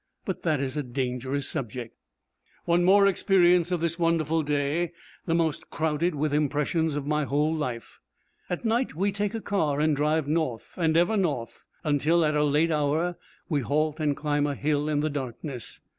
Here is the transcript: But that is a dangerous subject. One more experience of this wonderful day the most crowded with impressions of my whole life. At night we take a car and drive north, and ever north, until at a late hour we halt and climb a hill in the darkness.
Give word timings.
But 0.25 0.41
that 0.41 0.59
is 0.59 0.75
a 0.75 0.81
dangerous 0.81 1.47
subject. 1.47 1.95
One 2.65 2.83
more 2.83 3.05
experience 3.05 3.69
of 3.71 3.81
this 3.81 3.99
wonderful 3.99 4.41
day 4.41 4.93
the 5.27 5.35
most 5.35 5.69
crowded 5.69 6.15
with 6.15 6.33
impressions 6.33 6.95
of 6.95 7.05
my 7.05 7.23
whole 7.23 7.53
life. 7.53 7.99
At 8.49 8.65
night 8.65 8.95
we 8.95 9.11
take 9.11 9.35
a 9.35 9.41
car 9.41 9.79
and 9.79 9.95
drive 9.95 10.27
north, 10.27 10.73
and 10.75 10.97
ever 10.97 11.17
north, 11.17 11.65
until 11.83 12.25
at 12.25 12.35
a 12.35 12.43
late 12.43 12.71
hour 12.71 13.15
we 13.47 13.59
halt 13.61 13.99
and 13.99 14.17
climb 14.17 14.47
a 14.47 14.55
hill 14.55 14.89
in 14.89 15.01
the 15.01 15.09
darkness. 15.11 15.79